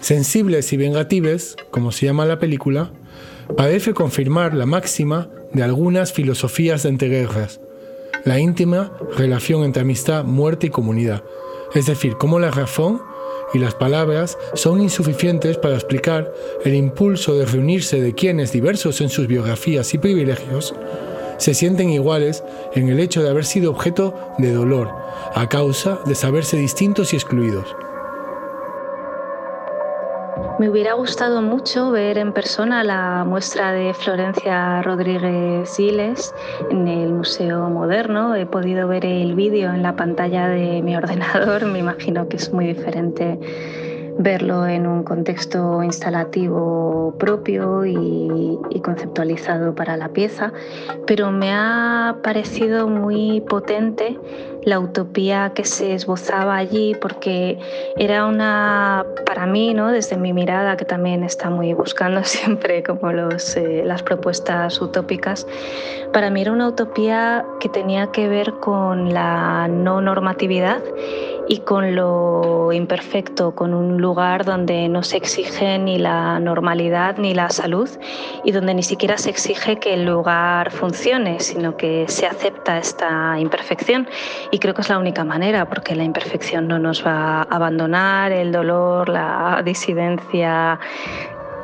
Sensibles 0.00 0.72
y 0.72 0.76
vengatives, 0.76 1.56
como 1.70 1.90
se 1.90 2.06
llama 2.06 2.24
la 2.24 2.38
película, 2.38 2.92
parece 3.56 3.94
confirmar 3.94 4.54
la 4.54 4.66
máxima 4.66 5.28
de 5.52 5.62
algunas 5.62 6.12
filosofías 6.12 6.82
de 6.82 6.90
entreguerras, 6.90 7.60
la 8.24 8.38
íntima 8.38 8.92
relación 9.16 9.64
entre 9.64 9.82
amistad, 9.82 10.24
muerte 10.24 10.66
y 10.66 10.70
comunidad, 10.70 11.22
es 11.74 11.86
decir, 11.86 12.16
cómo 12.18 12.38
la 12.38 12.50
razón 12.50 13.00
y 13.54 13.58
las 13.58 13.74
palabras 13.74 14.36
son 14.54 14.80
insuficientes 14.82 15.56
para 15.56 15.74
explicar 15.74 16.32
el 16.64 16.74
impulso 16.74 17.34
de 17.34 17.46
reunirse 17.46 18.00
de 18.00 18.14
quienes, 18.14 18.52
diversos 18.52 19.00
en 19.00 19.08
sus 19.08 19.26
biografías 19.26 19.94
y 19.94 19.98
privilegios, 19.98 20.74
se 21.38 21.54
sienten 21.54 21.90
iguales 21.90 22.42
en 22.74 22.88
el 22.88 22.98
hecho 23.00 23.22
de 23.22 23.30
haber 23.30 23.44
sido 23.44 23.70
objeto 23.70 24.14
de 24.38 24.52
dolor, 24.52 24.90
a 25.34 25.48
causa 25.48 26.00
de 26.04 26.14
saberse 26.14 26.56
distintos 26.56 27.12
y 27.12 27.16
excluidos. 27.16 27.74
Me 30.58 30.68
hubiera 30.68 30.94
gustado 30.94 31.40
mucho 31.40 31.92
ver 31.92 32.18
en 32.18 32.32
persona 32.32 32.82
la 32.82 33.24
muestra 33.24 33.70
de 33.70 33.94
Florencia 33.94 34.82
Rodríguez 34.82 35.68
Siles 35.68 36.34
en 36.68 36.88
el 36.88 37.12
Museo 37.12 37.70
Moderno. 37.70 38.34
He 38.34 38.44
podido 38.44 38.88
ver 38.88 39.06
el 39.06 39.36
vídeo 39.36 39.72
en 39.72 39.84
la 39.84 39.94
pantalla 39.94 40.48
de 40.48 40.82
mi 40.82 40.96
ordenador. 40.96 41.64
Me 41.66 41.78
imagino 41.78 42.28
que 42.28 42.38
es 42.38 42.52
muy 42.52 42.66
diferente 42.66 43.38
verlo 44.18 44.66
en 44.66 44.88
un 44.88 45.04
contexto 45.04 45.80
instalativo 45.84 47.14
propio 47.18 47.86
y, 47.86 48.58
y, 48.70 48.80
conceptualizado 48.80 49.76
para 49.76 49.96
la 49.96 50.08
pieza, 50.08 50.52
pero 51.06 51.30
me 51.30 51.52
ha 51.52 52.16
parecido 52.24 52.88
muy 52.88 53.42
potente 53.42 54.18
la 54.68 54.78
utopía 54.78 55.52
que 55.54 55.64
se 55.64 55.94
esbozaba 55.94 56.56
allí, 56.56 56.94
porque 57.00 57.58
era 57.96 58.26
una, 58.26 59.06
para 59.24 59.46
mí, 59.46 59.72
¿no? 59.72 59.88
desde 59.90 60.18
mi 60.18 60.34
mirada, 60.34 60.76
que 60.76 60.84
también 60.84 61.24
está 61.24 61.48
muy 61.48 61.72
buscando 61.72 62.22
siempre 62.36 62.82
como 62.82 63.12
los, 63.12 63.56
eh, 63.56 63.82
las 63.84 64.02
propuestas 64.02 64.80
utópicas, 64.80 65.46
para 66.12 66.30
mí 66.30 66.42
era 66.42 66.52
una 66.52 66.68
utopía 66.68 67.44
que 67.60 67.68
tenía 67.70 68.08
que 68.12 68.28
ver 68.28 68.52
con 68.60 69.12
la 69.14 69.68
no 69.68 70.00
normatividad 70.02 70.82
y 71.48 71.60
con 71.60 71.96
lo 71.96 72.72
imperfecto, 72.72 73.54
con 73.54 73.72
un 73.72 74.00
lugar 74.00 74.44
donde 74.44 74.88
no 74.88 75.02
se 75.02 75.16
exige 75.16 75.78
ni 75.78 75.98
la 75.98 76.38
normalidad 76.40 77.16
ni 77.16 77.32
la 77.32 77.48
salud 77.48 77.88
y 78.44 78.52
donde 78.52 78.74
ni 78.74 78.82
siquiera 78.82 79.16
se 79.16 79.30
exige 79.30 79.78
que 79.78 79.94
el 79.94 80.04
lugar 80.04 80.70
funcione, 80.70 81.40
sino 81.40 81.76
que 81.76 82.04
se 82.08 82.26
acepta 82.26 82.76
esta 82.78 83.38
imperfección. 83.38 84.08
Y 84.50 84.58
creo 84.58 84.74
que 84.74 84.82
es 84.82 84.90
la 84.90 84.98
única 84.98 85.24
manera, 85.24 85.68
porque 85.68 85.96
la 85.96 86.04
imperfección 86.04 86.68
no 86.68 86.78
nos 86.78 87.04
va 87.04 87.40
a 87.40 87.42
abandonar, 87.42 88.30
el 88.30 88.52
dolor, 88.52 89.08
la 89.08 89.62
disidencia, 89.64 90.78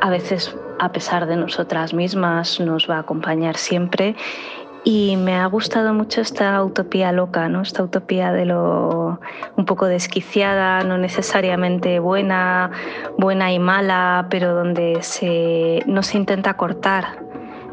a 0.00 0.10
veces 0.10 0.56
a 0.78 0.90
pesar 0.92 1.26
de 1.26 1.36
nosotras 1.36 1.94
mismas, 1.94 2.58
nos 2.58 2.88
va 2.88 2.96
a 2.96 3.00
acompañar 3.00 3.56
siempre 3.56 4.16
y 4.84 5.16
me 5.16 5.34
ha 5.34 5.46
gustado 5.46 5.94
mucho 5.94 6.20
esta 6.20 6.62
utopía 6.62 7.10
loca, 7.10 7.48
¿no? 7.48 7.62
Esta 7.62 7.82
utopía 7.82 8.32
de 8.32 8.44
lo 8.44 9.18
un 9.56 9.64
poco 9.64 9.86
desquiciada, 9.86 10.84
no 10.84 10.98
necesariamente 10.98 11.98
buena, 11.98 12.70
buena 13.16 13.52
y 13.52 13.58
mala, 13.58 14.26
pero 14.28 14.54
donde 14.54 14.98
se, 15.02 15.82
no 15.86 16.02
se 16.02 16.18
intenta 16.18 16.54
cortar 16.54 17.24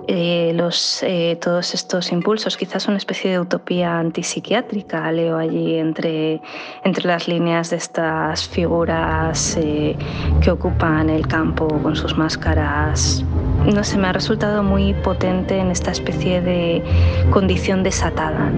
eh, 0.08 0.54
los, 0.56 1.04
eh, 1.04 1.38
todos 1.41 1.74
estos 1.74 2.12
impulsos, 2.12 2.58
quizás 2.58 2.88
una 2.88 2.97
especie 2.97 3.32
de 3.32 3.39
utopía 3.39 4.00
antipsiquiátrica, 4.00 5.12
leo 5.12 5.38
allí 5.38 5.76
entre, 5.76 6.41
entre 6.84 7.08
las 7.08 7.28
líneas 7.28 7.69
de 7.69 7.78
estas 7.78 8.47
figuras 8.47 9.58
eh, 9.58 9.97
que 10.41 10.52
ocupan 10.52 11.10
el 11.10 11.28
campo 11.28 11.67
con 11.82 11.95
sus 11.95 12.17
máscaras. 12.17 13.24
No 13.65 13.84
sé, 13.84 13.97
me 13.97 14.08
ha 14.08 14.13
resultado 14.13 14.63
muy 14.63 14.93
potente 14.93 15.58
en 15.58 15.71
esta 15.71 15.91
especie 15.91 16.41
de 16.41 16.84
condición 17.30 17.84
desatada. 17.84 18.52